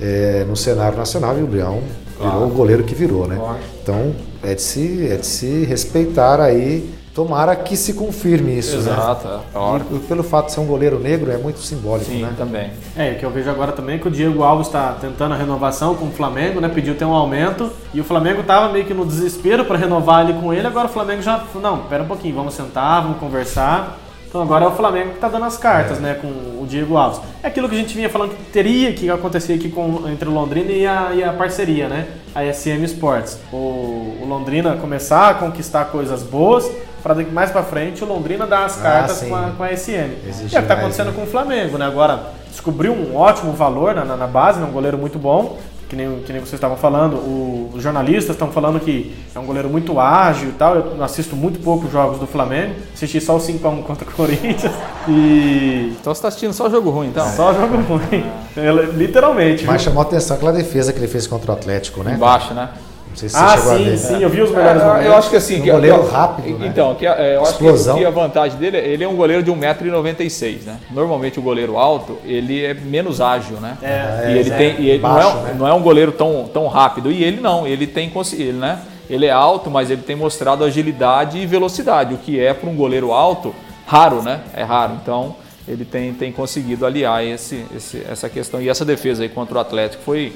[0.00, 1.80] é, no cenário nacional e o Leão
[2.18, 3.36] virou o goleiro que virou, né?
[3.36, 3.58] Claro.
[3.82, 9.26] Então é de, se, é de se respeitar aí, tomara que se confirme isso, Exato,
[9.26, 9.30] é.
[9.30, 9.40] né?
[9.52, 9.84] Claro.
[9.90, 12.34] E pelo fato de ser um goleiro negro é muito simbólico, Sim, né?
[12.36, 12.70] também.
[12.96, 15.36] É, o que eu vejo agora também é que o Diego Alves está tentando a
[15.36, 16.68] renovação com o Flamengo, né?
[16.68, 20.32] Pediu ter um aumento e o Flamengo tava meio que no desespero para renovar ali
[20.34, 20.66] com ele.
[20.66, 24.68] Agora o Flamengo já, não, pera um pouquinho, vamos sentar, vamos conversar Então agora é
[24.68, 27.20] o Flamengo que está dando as cartas, né, com o Diego Alves.
[27.42, 30.32] É aquilo que a gente vinha falando que teria que acontecer aqui com, entre o
[30.32, 33.40] Londrina e a, e a parceria, né, a SM Sports.
[33.50, 36.70] O, o Londrina começar a conquistar coisas boas
[37.02, 39.28] para mais para frente o Londrina dar as Ah, cartas sim.
[39.28, 39.90] com, a, com a SM.
[40.26, 41.12] Exige e é o que está mais, acontecendo né?
[41.16, 41.86] com o Flamengo, né?
[41.86, 44.66] Agora descobriu um ótimo valor na, na, na base, né?
[44.68, 45.58] um goleiro muito bom.
[45.88, 49.46] Que nem, que nem vocês estavam falando, o- os jornalistas estão falando que é um
[49.46, 50.74] goleiro muito ágil e tal.
[50.76, 54.70] Eu assisto muito pouco jogos do Flamengo, assisti só o 5x1 contra o Corinthians
[55.08, 57.26] e Então você tá assistindo só jogo ruim, então?
[57.30, 58.24] só jogo ruim.
[58.54, 59.64] Ele- Literalmente.
[59.64, 59.84] Mas viu?
[59.90, 62.12] chamou a atenção aquela defesa que ele fez contra o Atlético, né?
[62.14, 62.68] Embaixo, né?
[63.10, 63.96] Não sei se você Ah, chegou a sim, ver.
[63.98, 65.06] sim, eu vi os melhores É, momentos.
[65.06, 65.58] eu acho que assim.
[65.58, 66.66] Um que- goleiro que- rápido, né?
[66.66, 67.98] Então, que, é, eu acho que, Explosão.
[67.98, 70.76] que a vantagem dele, ele é um goleiro de 1,96m, né?
[70.90, 73.76] Normalmente o goleiro alto, ele é menos ágil, né?
[73.82, 75.56] É, e ele é, tem, e ele não, baixo, é, né?
[75.58, 77.10] não é um goleiro tão, tão rápido.
[77.10, 78.78] E ele não, ele tem ele, né?
[79.08, 82.76] Ele é alto, mas ele tem mostrado agilidade e velocidade, o que é para um
[82.76, 83.54] goleiro alto
[83.86, 84.40] raro, né?
[84.54, 84.92] É raro.
[85.02, 85.34] Então,
[85.66, 88.60] ele tem, tem conseguido aliar esse, esse- essa questão.
[88.60, 90.32] E essa defesa aí contra o Atlético foi,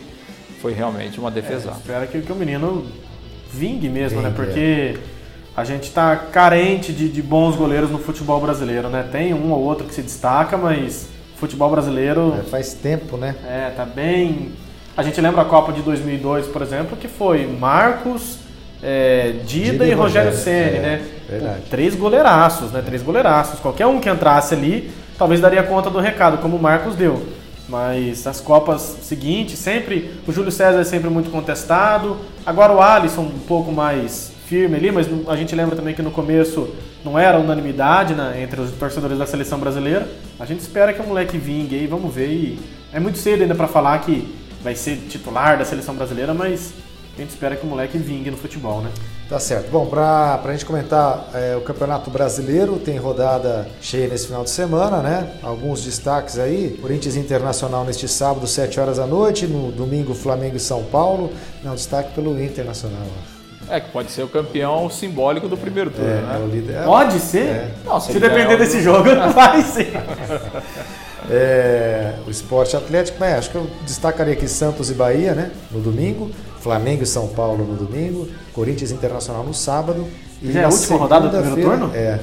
[0.63, 1.73] foi realmente uma defesa.
[1.73, 2.87] Espero que, que o menino
[3.53, 4.29] vingue mesmo, né?
[4.29, 4.99] Vingue, Porque
[5.57, 9.05] a gente tá carente de, de bons goleiros no futebol brasileiro, né?
[9.11, 13.35] Tem um ou outro que se destaca, mas futebol brasileiro É, faz tempo, né?
[13.45, 14.53] é, tá bem.
[14.97, 18.39] A gente lembra a Copa de 2002, por exemplo, que foi Marcos,
[18.81, 21.03] é, Dida, Dida e Rogério Rogério, Ceni, é, né?
[21.29, 21.63] verdade.
[21.69, 22.83] Três goleiraços, né?
[22.85, 23.59] Três goleiraços.
[23.59, 27.21] Qualquer um que entrasse ali, talvez daria conta do recado, como o Marcos deu.
[27.73, 30.11] Mas as Copas seguintes, sempre.
[30.29, 32.19] O Júlio César é sempre muito contestado.
[32.45, 36.11] Agora o Alisson um pouco mais firme ali, mas a gente lembra também que no
[36.11, 36.69] começo
[37.03, 40.07] não era unanimidade né, entre os torcedores da seleção brasileira.
[40.39, 42.29] A gente espera que o moleque vingue aí, vamos ver.
[42.29, 42.61] E
[42.93, 44.29] é muito cedo ainda para falar que
[44.63, 46.75] vai ser titular da seleção brasileira, mas
[47.17, 48.91] a gente espera que o moleque vingue no futebol, né?
[49.33, 49.71] Tá certo.
[49.71, 54.51] Bom, para a gente comentar é, o Campeonato Brasileiro, tem rodada cheia nesse final de
[54.51, 55.27] semana, né?
[55.43, 56.77] Alguns destaques aí.
[56.83, 59.47] Corinthians Internacional neste sábado, 7 horas da noite.
[59.47, 61.33] No domingo, Flamengo e São Paulo.
[61.65, 63.07] Não, destaque pelo Internacional.
[63.71, 66.37] É, que pode ser o campeão simbólico do primeiro turno, É, né?
[66.39, 66.77] é o líder.
[66.77, 67.39] É, Pode ser?
[67.47, 67.71] É.
[67.87, 69.93] Não, se Se depender desse jogo- jogo, vai ser.
[71.31, 75.51] É, o esporte atlético, mas acho que eu destacaria aqui Santos e Bahia, né?
[75.71, 76.31] No domingo,
[76.61, 80.07] Flamengo e São Paulo no domingo, Corinthians Internacional no sábado.
[80.43, 81.95] E Já é a na última rodada do primeiro segunda-feira- turno?
[81.97, 82.21] É.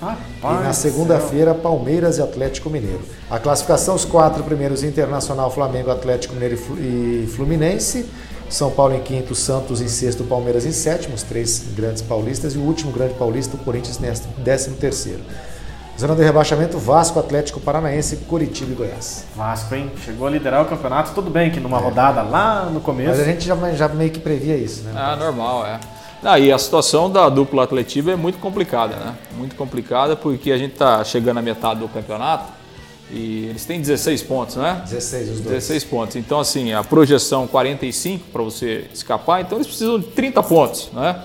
[0.00, 3.00] Rapaz, E na segunda-feira, Palmeiras e Atlético Mineiro.
[3.30, 8.04] A classificação, os quatro primeiros Internacional, Flamengo, Atlético Mineiro e Flu- Fluminense.
[8.50, 12.54] São Paulo em quinto, Santos em sexto, Palmeiras em sétimo, os três grandes paulistas.
[12.54, 13.98] E o último grande paulista, o Corinthians,
[14.38, 15.20] décimo terceiro.
[15.98, 19.26] Zona de rebaixamento, Vasco, Atlético Paranaense, Curitiba e Goiás.
[19.36, 19.90] Vasco, hein?
[20.04, 23.10] Chegou a liderar o campeonato, tudo bem que numa rodada lá no começo.
[23.10, 24.92] Mas a gente já, já meio que previa isso, né?
[24.94, 25.78] Ah, normal, é.
[26.22, 29.14] Ah, e a situação da dupla atletiva é muito complicada, né?
[29.36, 32.50] Muito complicada porque a gente está chegando à metade do campeonato
[33.10, 34.80] e eles têm 16 pontos, né?
[34.84, 35.54] 16 os dois.
[35.54, 36.16] 16 pontos.
[36.16, 41.22] Então, assim, a projeção 45 para você escapar, então eles precisam de 30 pontos, né?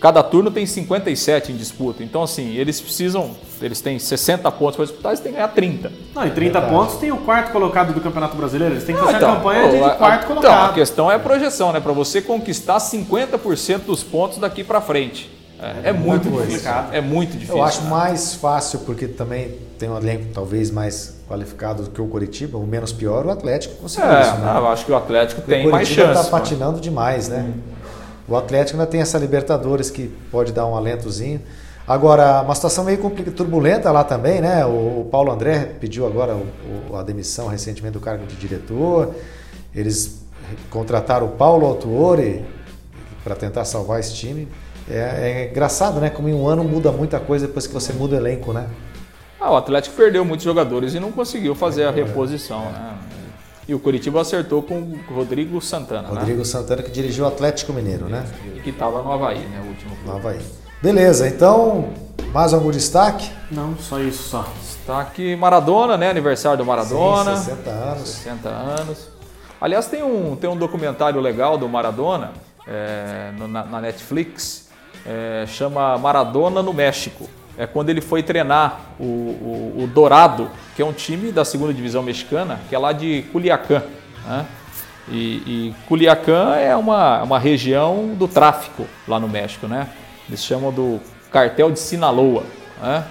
[0.00, 2.04] Cada turno tem 57 em disputa.
[2.04, 5.90] Então, assim, eles precisam, eles têm 60 pontos para disputar, eles têm que ganhar 30.
[6.14, 6.72] Não, e 30 Verdade.
[6.72, 8.74] pontos tem o quarto colocado do Campeonato Brasileiro.
[8.74, 10.74] Eles têm que fazer então, a campanha de, a- quarto Então, a colocado.
[10.74, 11.80] questão é a projeção, né?
[11.80, 15.36] Para você conquistar 50% dos pontos daqui para frente.
[15.60, 16.46] É, é muito muito difícil.
[16.50, 16.94] complicado.
[16.94, 17.56] É muito difícil.
[17.56, 17.90] Eu acho né?
[17.90, 22.64] mais fácil, porque também tem um elenco talvez mais qualificado do que o Curitiba, o
[22.64, 24.54] menos pior, o Atlético conseguiu É, isso, né?
[24.56, 26.26] eu acho que o Atlético Porque tem o mais Curitiba chance.
[26.26, 27.52] está patinando demais, né?
[28.28, 31.40] O Atlético ainda tem essa Libertadores que pode dar um alentozinho.
[31.86, 32.98] Agora, uma situação meio
[33.34, 34.64] turbulenta lá também, né?
[34.66, 36.46] O, o Paulo André pediu agora o-
[36.92, 39.14] o- a demissão recentemente do cargo de diretor.
[39.74, 40.20] Eles
[40.68, 42.44] contrataram o Paulo Autuori
[43.24, 44.46] para tentar salvar esse time.
[44.90, 46.10] É, é engraçado, né?
[46.10, 48.66] Como em um ano muda muita coisa depois que você muda o elenco, né?
[49.40, 52.94] Ah, o Atlético perdeu muitos jogadores e não conseguiu fazer a reposição, né?
[53.68, 58.06] E o Curitiba acertou com o Rodrigo Santana, Rodrigo Santana que dirigiu o Atlético Mineiro,
[58.06, 58.20] né?
[58.20, 58.52] né?
[58.56, 59.60] E que estava no Havaí, né?
[59.62, 60.16] O último No.
[60.16, 60.40] Havaí.
[60.82, 61.90] Beleza, então,
[62.32, 63.30] mais algum destaque?
[63.50, 64.46] Não, só isso só.
[64.62, 66.08] Está aqui Maradona, né?
[66.08, 67.36] Aniversário do Maradona.
[67.36, 68.08] Sim, 60 anos.
[68.08, 69.08] 60 anos.
[69.60, 72.32] Aliás, tem um, tem um documentário legal do Maradona
[72.66, 74.68] é, no- na, na Netflix,
[75.04, 77.28] é, chama Maradona no México.
[77.58, 81.74] É quando ele foi treinar o, o, o Dourado, que é um time da segunda
[81.74, 83.82] divisão mexicana, que é lá de Culiacán.
[84.24, 84.46] Né?
[85.08, 89.88] E, e Culiacán é uma, uma região do tráfico lá no México, né?
[90.28, 91.00] Eles chamam do
[91.32, 92.44] cartel de Sinaloa,
[92.80, 93.04] né?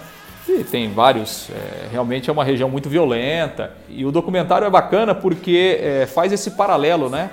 [0.47, 3.73] E tem vários, é, realmente é uma região muito violenta.
[3.89, 7.29] E o documentário é bacana porque é, faz esse paralelo, né?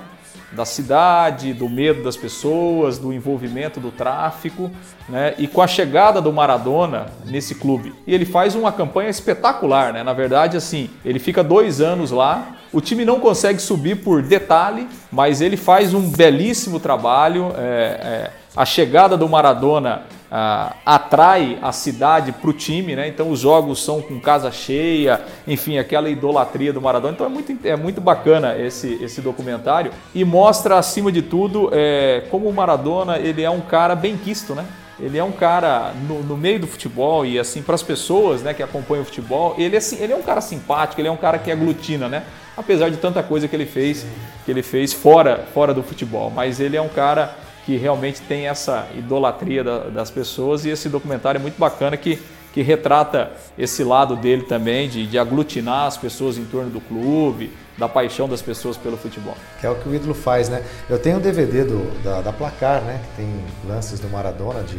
[0.51, 4.71] Da cidade, do medo das pessoas, do envolvimento do tráfico,
[5.07, 5.33] né?
[5.37, 10.03] E com a chegada do Maradona nesse clube, e ele faz uma campanha espetacular, né?
[10.03, 12.55] Na verdade, assim, ele fica dois anos lá.
[12.73, 17.53] O time não consegue subir por detalhe, mas ele faz um belíssimo trabalho.
[17.57, 20.03] É, é, a chegada do Maradona
[20.37, 23.07] ah, atrai a cidade para o time, né?
[23.07, 27.13] Então os jogos são com casa cheia, enfim, aquela idolatria do Maradona.
[27.13, 32.23] Então é muito, é muito bacana esse, esse documentário e mostra, acima de tudo, é,
[32.29, 34.65] como o Maradona ele é um cara bem quisto, né?
[34.99, 38.53] Ele é um cara no, no meio do futebol e assim para as pessoas, né,
[38.53, 41.37] que acompanham o futebol, ele é, ele é um cara simpático, ele é um cara
[41.37, 42.23] que aglutina, né?
[42.57, 44.05] Apesar de tanta coisa que ele fez,
[44.43, 48.47] que ele fez fora, fora do futebol, mas ele é um cara que realmente tem
[48.47, 52.21] essa idolatria da, das pessoas e esse documentário é muito bacana que,
[52.53, 57.51] que retrata esse lado dele também, de, de aglutinar as pessoas em torno do clube,
[57.77, 59.35] da paixão das pessoas pelo futebol.
[59.59, 60.63] Que é o que o ídolo faz, né?
[60.89, 63.01] Eu tenho um DVD do, da, da Placar, né?
[63.03, 63.29] Que tem
[63.67, 64.77] lances do Maradona de,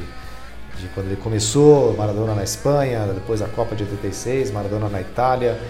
[0.80, 5.60] de quando ele começou, Maradona na Espanha, depois a Copa de 86, Maradona na Itália.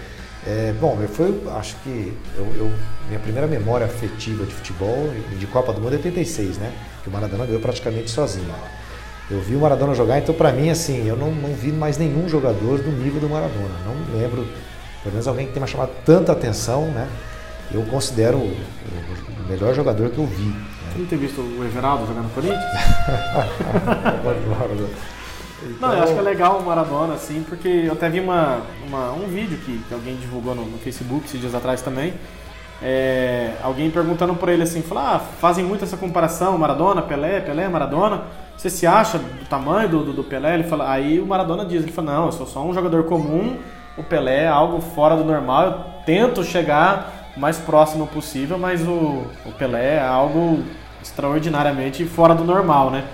[0.46, 2.72] É, bom, eu foi, acho que eu, eu,
[3.09, 6.72] minha primeira memória afetiva de futebol de Copa do Mundo é 86, né?
[7.07, 8.53] Que o Maradona ganhou praticamente sozinho.
[9.31, 12.29] Eu vi o Maradona jogar, então para mim assim, eu não, não vi mais nenhum
[12.29, 13.77] jogador do nível do Maradona.
[13.85, 14.45] Não lembro,
[15.05, 17.09] pelo menos alguém que tenha chamado tanta atenção, né?
[17.73, 20.47] Eu considero o, o melhor jogador que eu vi.
[20.47, 20.66] Né?
[20.92, 22.59] Você não tem visto o Everaldo jogando no Corinthians?
[25.81, 29.12] Não, eu acho que é legal o Maradona, assim, porque eu até vi uma, uma
[29.12, 32.14] um vídeo que, que alguém divulgou no, no, Facebook esses dias atrás também.
[32.83, 37.69] É, alguém perguntando por ele assim, falou, ah, fazem muito essa comparação, Maradona, Pelé, Pelé,
[37.69, 38.25] Maradona.
[38.57, 40.55] Você se acha do tamanho do, do, do Pelé?
[40.55, 43.57] Ele fala, aí o Maradona diz, ele fala, não, eu sou só um jogador comum,
[43.97, 48.87] o Pelé é algo fora do normal, eu tento chegar o mais próximo possível, mas
[48.87, 50.62] o, o Pelé é algo
[51.03, 53.05] extraordinariamente fora do normal, né?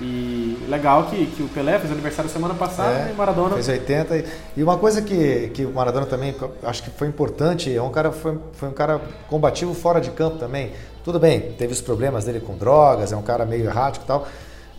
[0.00, 3.54] E legal que, que o Pelé fez aniversário semana passada é, e Maradona.
[3.54, 4.24] Fez 80.
[4.56, 8.12] E uma coisa que, que o Maradona também acho que foi importante, é um cara,
[8.12, 10.70] foi, foi um cara combativo fora de campo também.
[11.04, 14.28] Tudo bem, teve os problemas dele com drogas, é um cara meio errático e tal.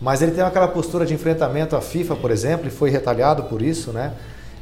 [0.00, 3.60] Mas ele tem aquela postura de enfrentamento à FIFA, por exemplo, e foi retalhado por
[3.60, 4.14] isso, né?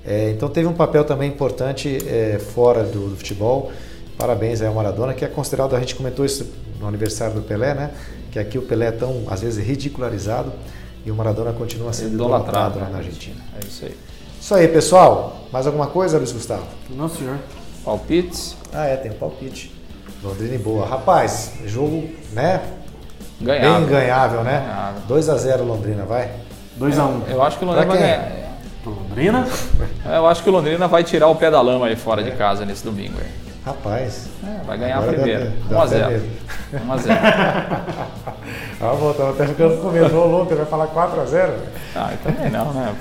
[0.05, 3.71] É, então teve um papel também importante é, fora do, do, futebol.
[4.17, 7.91] Parabéns ao Maradona, que é considerado, a gente comentou isso no aniversário do Pelé, né?
[8.31, 10.53] Que aqui o Pelé é tão, às vezes, ridicularizado
[11.05, 12.99] e o Maradona continua sendo idolatrado lá na né?
[12.99, 13.41] Argentina.
[13.57, 13.97] É isso aí.
[14.41, 15.47] Isso aí, pessoal.
[15.53, 16.67] Mais alguma coisa, Luiz Gustavo?
[16.91, 17.39] Não, senhor.
[17.85, 18.57] Palpites?
[18.73, 19.75] Ah, é, tem um palpite.
[20.23, 20.87] Londrina em boa.
[20.87, 22.63] Rapaz, jogo, né?
[23.41, 23.81] Ganhável.
[23.81, 24.95] Bem ganhável, né?
[25.09, 26.31] 2x0 Londrina, vai?
[26.79, 27.29] 2x1.
[27.29, 28.49] Eu acho que o Londrina vai ganhar.
[28.85, 29.47] Londrina?
[30.05, 32.25] Eu acho que o Londrina vai tirar o pé da lama aí fora é.
[32.25, 33.15] de casa nesse domingo.
[33.21, 33.48] Aí.
[33.69, 34.29] Rapaz.
[34.43, 35.53] É, vai ganhar a primeira.
[35.71, 36.23] 1x0.
[36.73, 37.11] 1x0.
[38.81, 40.17] ah, vou, tava até ficando com medo.
[40.17, 41.51] Ô, louco, vai falar 4x0?
[41.95, 42.95] Ah, também não, né?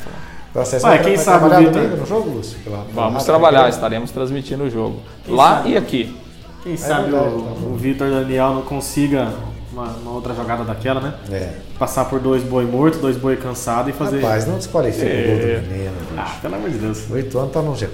[0.53, 2.59] Você Ué, quem vai sabe o domingo no jogo, Lúcio?
[2.59, 4.99] Pela, pela Vamos trabalhar, estaremos transmitindo o jogo.
[5.23, 5.69] Quem lá sabe?
[5.69, 6.17] e aqui.
[6.63, 9.31] Quem é sabe verdade, o, tá o Vitor Daniel não consiga
[9.71, 11.13] uma, uma, outra jogada daquela, né?
[11.31, 11.53] É.
[11.77, 14.19] Passar por dois boi mortos, dois boi cansados e fazer.
[14.19, 15.23] Rapaz, não desqualifica é.
[15.23, 15.95] o gol do menino.
[16.17, 17.09] Ah, pelo amor de Deus.
[17.11, 17.85] Oito anos tá no G4.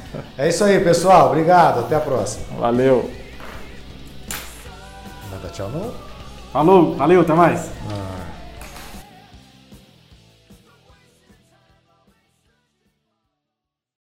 [0.36, 1.28] É isso aí, pessoal.
[1.28, 1.80] Obrigado.
[1.80, 2.44] Até a próxima.
[2.58, 3.10] Valeu.
[5.30, 5.92] Nada tchau, não?
[6.52, 7.70] Falou, valeu, até mais.
[7.90, 8.33] Ah.